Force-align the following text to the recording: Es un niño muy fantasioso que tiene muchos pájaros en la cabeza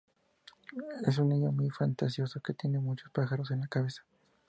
Es 1.05 1.19
un 1.19 1.29
niño 1.29 1.51
muy 1.51 1.69
fantasioso 1.69 2.41
que 2.41 2.55
tiene 2.55 2.79
muchos 2.79 3.11
pájaros 3.11 3.51
en 3.51 3.59
la 3.59 3.67
cabeza 3.67 4.01